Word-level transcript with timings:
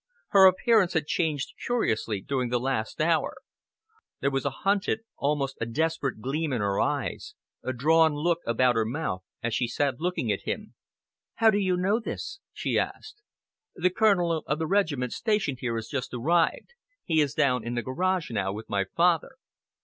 Her 0.29 0.47
appearance 0.47 0.93
had 0.93 1.05
changed 1.05 1.53
curiously 1.63 2.21
during 2.21 2.49
the 2.49 2.59
last 2.59 2.99
hour. 2.99 3.35
There 4.19 4.31
was 4.31 4.45
a 4.45 4.49
hunted, 4.65 5.01
almost 5.15 5.57
a 5.61 5.67
desperate 5.67 6.21
gleam 6.21 6.51
in 6.51 6.59
her 6.59 6.79
eyes, 6.81 7.35
a 7.61 7.71
drawn 7.71 8.15
look 8.15 8.39
about 8.47 8.73
her 8.73 8.83
mouth 8.83 9.21
as 9.43 9.53
she 9.53 9.67
sat 9.67 9.99
looking 9.99 10.31
at 10.31 10.41
him. 10.41 10.73
"How 11.35 11.51
do 11.51 11.59
you 11.59 11.77
know 11.77 11.99
this?" 11.99 12.39
she 12.51 12.79
asked. 12.79 13.21
"The 13.75 13.91
Colonel 13.91 14.43
of 14.47 14.57
the 14.57 14.65
regiment 14.65 15.13
stationed 15.13 15.59
here 15.59 15.75
has 15.75 15.87
just 15.87 16.15
arrived. 16.15 16.73
He 17.05 17.21
is 17.21 17.35
down 17.35 17.63
in 17.63 17.75
the 17.75 17.83
garage 17.83 18.31
now 18.31 18.51
with 18.51 18.69
my 18.69 18.85
father." 18.97 19.35